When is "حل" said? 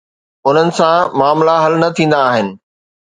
1.63-1.73